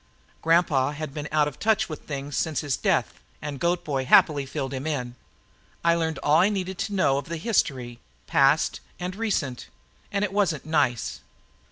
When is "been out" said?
1.13-1.47